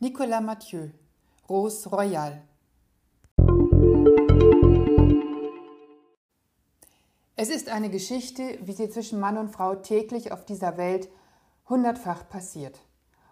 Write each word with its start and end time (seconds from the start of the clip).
Nicolas 0.00 0.40
Mathieu, 0.40 0.90
Rose 1.48 1.88
Royale. 1.88 2.42
Es 7.34 7.48
ist 7.50 7.68
eine 7.68 7.90
Geschichte, 7.90 8.60
wie 8.62 8.74
sie 8.74 8.90
zwischen 8.90 9.18
Mann 9.18 9.36
und 9.36 9.48
Frau 9.48 9.74
täglich 9.74 10.30
auf 10.30 10.44
dieser 10.44 10.76
Welt 10.76 11.08
hundertfach 11.68 12.28
passiert. 12.28 12.78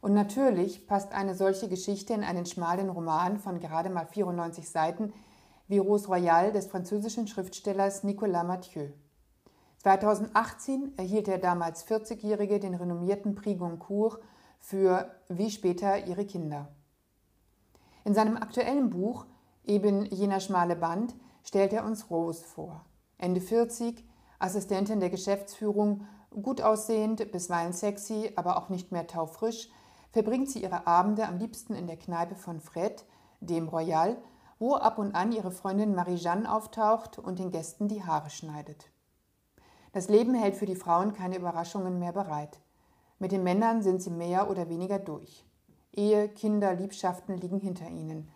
Und 0.00 0.14
natürlich 0.14 0.86
passt 0.86 1.10
eine 1.10 1.34
solche 1.34 1.68
Geschichte 1.68 2.14
in 2.14 2.22
einen 2.22 2.46
schmalen 2.46 2.90
Roman 2.90 3.40
von 3.40 3.58
gerade 3.58 3.90
mal 3.90 4.06
94 4.06 4.70
Seiten 4.70 5.12
wie 5.66 5.78
Rose 5.78 6.06
Royale 6.06 6.52
des 6.52 6.68
französischen 6.68 7.26
Schriftstellers 7.26 8.04
Nicolas 8.04 8.46
Mathieu. 8.46 8.86
2018 9.78 10.96
erhielt 10.96 11.26
der 11.26 11.38
damals 11.38 11.84
40-Jährige 11.88 12.60
den 12.60 12.76
renommierten 12.76 13.34
Prix 13.34 13.58
Goncourt 13.58 14.20
für 14.62 15.14
Wie 15.28 15.50
später 15.50 16.06
ihre 16.06 16.24
Kinder. 16.24 16.74
In 18.06 18.14
seinem 18.14 18.38
aktuellen 18.38 18.88
Buch 18.88 19.26
Eben 19.64 20.06
jener 20.06 20.40
schmale 20.40 20.74
Band 20.74 21.14
stellt 21.44 21.72
er 21.72 21.84
uns 21.84 22.10
Rose 22.10 22.42
vor. 22.42 22.84
Ende 23.18 23.40
40, 23.40 24.04
Assistentin 24.38 24.98
der 24.98 25.10
Geschäftsführung, 25.10 26.06
gut 26.30 26.60
aussehend, 26.60 27.30
bisweilen 27.30 27.72
sexy, 27.72 28.32
aber 28.34 28.56
auch 28.56 28.68
nicht 28.70 28.90
mehr 28.90 29.06
taufrisch, 29.06 29.68
verbringt 30.10 30.50
sie 30.50 30.62
ihre 30.62 30.86
Abende 30.86 31.28
am 31.28 31.38
liebsten 31.38 31.74
in 31.74 31.86
der 31.86 31.96
Kneipe 31.96 32.34
von 32.34 32.60
Fred, 32.60 33.04
dem 33.40 33.68
Royal, 33.68 34.16
wo 34.58 34.74
ab 34.74 34.98
und 34.98 35.14
an 35.14 35.32
ihre 35.32 35.52
Freundin 35.52 35.94
Marie-Jeanne 35.94 36.52
auftaucht 36.52 37.18
und 37.18 37.38
den 37.38 37.50
Gästen 37.50 37.88
die 37.88 38.04
Haare 38.04 38.30
schneidet. 38.30 38.90
Das 39.92 40.08
Leben 40.08 40.34
hält 40.34 40.56
für 40.56 40.66
die 40.66 40.76
Frauen 40.76 41.12
keine 41.12 41.36
Überraschungen 41.36 41.98
mehr 41.98 42.12
bereit. 42.12 42.60
Mit 43.22 43.30
den 43.30 43.44
Männern 43.44 43.82
sind 43.82 44.02
sie 44.02 44.10
mehr 44.10 44.50
oder 44.50 44.68
weniger 44.68 44.98
durch. 44.98 45.46
Ehe, 45.92 46.28
Kinder, 46.28 46.74
Liebschaften 46.74 47.36
liegen 47.36 47.60
hinter 47.60 47.88
ihnen. 47.88 48.28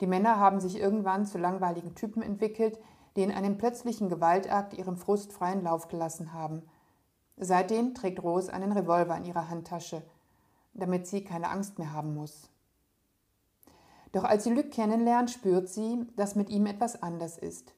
Die 0.00 0.06
Männer 0.06 0.38
haben 0.38 0.60
sich 0.60 0.78
irgendwann 0.78 1.26
zu 1.26 1.36
langweiligen 1.36 1.94
Typen 1.94 2.22
entwickelt, 2.22 2.78
die 3.16 3.22
in 3.22 3.32
einem 3.32 3.58
plötzlichen 3.58 4.08
Gewaltakt 4.08 4.72
ihrem 4.72 4.96
Frust 4.96 5.34
freien 5.34 5.62
Lauf 5.62 5.88
gelassen 5.88 6.32
haben. 6.32 6.62
Seitdem 7.36 7.92
trägt 7.92 8.22
Rose 8.22 8.50
einen 8.50 8.72
Revolver 8.72 9.14
in 9.14 9.26
ihrer 9.26 9.50
Handtasche, 9.50 10.02
damit 10.72 11.06
sie 11.06 11.22
keine 11.22 11.50
Angst 11.50 11.78
mehr 11.78 11.92
haben 11.92 12.14
muss. 12.14 12.48
Doch 14.12 14.24
als 14.24 14.44
sie 14.44 14.54
Luc 14.54 14.70
kennenlernt, 14.70 15.30
spürt 15.30 15.68
sie, 15.68 16.06
dass 16.16 16.34
mit 16.34 16.48
ihm 16.48 16.64
etwas 16.64 17.02
anders 17.02 17.36
ist. 17.36 17.74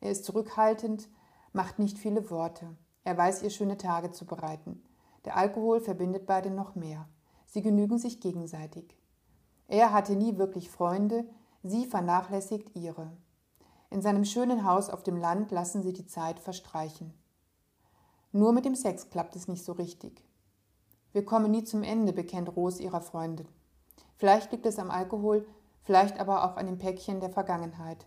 Er 0.00 0.12
ist 0.12 0.24
zurückhaltend, 0.24 1.08
macht 1.52 1.80
nicht 1.80 1.98
viele 1.98 2.30
Worte. 2.30 2.68
Er 3.02 3.18
weiß 3.18 3.42
ihr 3.42 3.50
schöne 3.50 3.78
Tage 3.78 4.12
zu 4.12 4.26
bereiten. 4.26 4.80
Der 5.24 5.36
Alkohol 5.36 5.80
verbindet 5.80 6.26
beide 6.26 6.50
noch 6.50 6.74
mehr. 6.74 7.08
Sie 7.46 7.62
genügen 7.62 7.98
sich 7.98 8.20
gegenseitig. 8.20 8.96
Er 9.68 9.92
hatte 9.92 10.16
nie 10.16 10.36
wirklich 10.36 10.70
Freunde, 10.70 11.24
sie 11.62 11.86
vernachlässigt 11.86 12.74
ihre. 12.76 13.10
In 13.90 14.02
seinem 14.02 14.24
schönen 14.24 14.64
Haus 14.64 14.90
auf 14.90 15.02
dem 15.02 15.16
Land 15.16 15.50
lassen 15.50 15.82
sie 15.82 15.92
die 15.92 16.06
Zeit 16.06 16.40
verstreichen. 16.40 17.14
Nur 18.32 18.52
mit 18.52 18.64
dem 18.64 18.74
Sex 18.74 19.08
klappt 19.10 19.36
es 19.36 19.46
nicht 19.46 19.64
so 19.64 19.72
richtig. 19.72 20.24
Wir 21.12 21.24
kommen 21.24 21.52
nie 21.52 21.62
zum 21.62 21.84
Ende, 21.84 22.12
bekennt 22.12 22.54
Rose 22.56 22.82
ihrer 22.82 23.00
Freundin. 23.00 23.46
Vielleicht 24.16 24.50
liegt 24.50 24.66
es 24.66 24.80
am 24.80 24.90
Alkohol, 24.90 25.46
vielleicht 25.84 26.18
aber 26.18 26.44
auch 26.44 26.56
an 26.56 26.66
dem 26.66 26.78
Päckchen 26.78 27.20
der 27.20 27.30
Vergangenheit. 27.30 28.04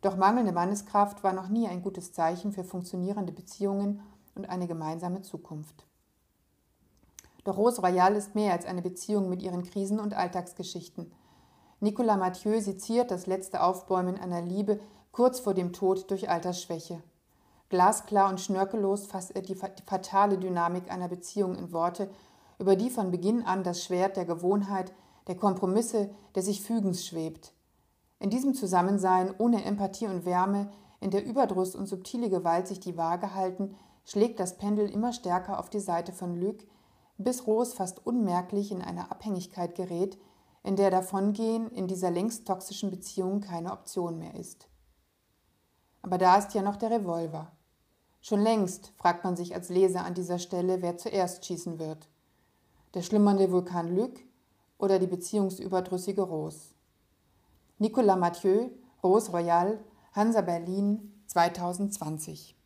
Doch 0.00 0.16
mangelnde 0.16 0.52
Manneskraft 0.52 1.22
war 1.22 1.32
noch 1.32 1.48
nie 1.48 1.68
ein 1.68 1.82
gutes 1.82 2.12
Zeichen 2.12 2.52
für 2.52 2.64
funktionierende 2.64 3.32
Beziehungen 3.32 4.02
und 4.34 4.48
eine 4.48 4.66
gemeinsame 4.66 5.22
Zukunft. 5.22 5.86
Doch 7.44 7.56
Rose 7.56 7.80
Royal 7.80 8.14
ist 8.16 8.34
mehr 8.34 8.52
als 8.52 8.66
eine 8.66 8.82
Beziehung 8.82 9.28
mit 9.28 9.42
ihren 9.42 9.62
Krisen 9.62 9.98
und 9.98 10.14
Alltagsgeschichten. 10.14 11.12
Nicolas 11.80 12.18
Mathieu 12.18 12.60
seziert 12.60 13.10
das 13.10 13.26
letzte 13.26 13.62
Aufbäumen 13.62 14.18
einer 14.18 14.42
Liebe 14.42 14.80
kurz 15.12 15.40
vor 15.40 15.54
dem 15.54 15.72
Tod 15.72 16.10
durch 16.10 16.28
Altersschwäche. 16.28 17.02
Glasklar 17.70 18.28
und 18.28 18.40
schnörkellos 18.40 19.06
fasst 19.06 19.34
er 19.34 19.42
die 19.42 19.54
fatale 19.54 20.38
Dynamik 20.38 20.90
einer 20.90 21.08
Beziehung 21.08 21.54
in 21.54 21.72
Worte, 21.72 22.10
über 22.58 22.76
die 22.76 22.90
von 22.90 23.10
Beginn 23.10 23.42
an 23.44 23.64
das 23.64 23.82
Schwert 23.84 24.16
der 24.16 24.24
Gewohnheit, 24.26 24.92
der 25.28 25.36
Kompromisse, 25.36 26.10
der 26.34 26.42
sich 26.42 26.62
Fügens 26.62 27.06
schwebt. 27.06 27.54
In 28.18 28.28
diesem 28.28 28.54
Zusammensein 28.54 29.32
ohne 29.38 29.64
Empathie 29.64 30.06
und 30.06 30.26
Wärme, 30.26 30.70
in 31.00 31.10
der 31.10 31.24
Überdruss 31.24 31.74
und 31.74 31.86
subtile 31.86 32.28
Gewalt 32.28 32.68
sich 32.68 32.80
die 32.80 32.98
Waage 32.98 33.34
halten, 33.34 33.76
schlägt 34.04 34.40
das 34.40 34.58
Pendel 34.58 34.90
immer 34.90 35.12
stärker 35.12 35.58
auf 35.58 35.70
die 35.70 35.80
Seite 35.80 36.12
von 36.12 36.38
Luc, 36.38 36.58
bis 37.24 37.46
Rose 37.46 37.74
fast 37.74 38.06
unmerklich 38.06 38.72
in 38.72 38.82
eine 38.82 39.10
Abhängigkeit 39.10 39.74
gerät, 39.74 40.18
in 40.62 40.76
der 40.76 40.90
Davongehen 40.90 41.70
in 41.70 41.86
dieser 41.86 42.10
längst 42.10 42.46
toxischen 42.46 42.90
Beziehung 42.90 43.40
keine 43.40 43.72
Option 43.72 44.18
mehr 44.18 44.34
ist. 44.34 44.68
Aber 46.02 46.18
da 46.18 46.36
ist 46.36 46.54
ja 46.54 46.62
noch 46.62 46.76
der 46.76 46.90
Revolver. 46.90 47.52
Schon 48.20 48.40
längst 48.40 48.92
fragt 48.96 49.24
man 49.24 49.36
sich 49.36 49.54
als 49.54 49.68
Leser 49.68 50.04
an 50.04 50.14
dieser 50.14 50.38
Stelle, 50.38 50.82
wer 50.82 50.98
zuerst 50.98 51.44
schießen 51.44 51.78
wird. 51.78 52.08
Der 52.94 53.02
schlummernde 53.02 53.50
Vulkan 53.50 53.94
Luc 53.94 54.20
oder 54.78 54.98
die 54.98 55.06
beziehungsüberdrüssige 55.06 56.22
Rose. 56.22 56.74
Nicolas 57.78 58.18
Mathieu, 58.18 58.68
Rose 59.02 59.30
Royal, 59.32 59.82
Hansa 60.12 60.42
Berlin 60.42 61.22
2020 61.26 62.59